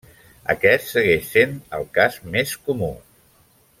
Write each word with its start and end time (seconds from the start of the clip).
Aquest 0.53 0.87
segueix 0.93 1.29
sent 1.33 1.53
el 1.81 1.85
cas 1.99 2.19
més 2.37 2.57
comú. 2.71 2.91